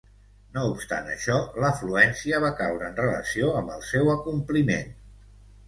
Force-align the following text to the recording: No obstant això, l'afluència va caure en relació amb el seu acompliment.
No 0.53 0.61
obstant 0.69 1.09
això, 1.15 1.35
l'afluència 1.65 2.41
va 2.45 2.51
caure 2.63 2.89
en 2.89 2.99
relació 3.03 3.53
amb 3.63 3.77
el 3.77 3.87
seu 3.93 4.13
acompliment. 4.17 4.93